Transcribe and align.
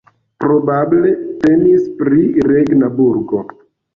Probable 0.43 1.09
temis 1.43 1.85
pri 1.99 2.23
regna 2.53 2.91
burgo. 2.99 3.45